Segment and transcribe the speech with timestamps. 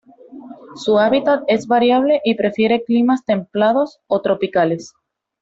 [0.77, 4.95] Su hábitat es variable y prefiere climas templados o tropicales.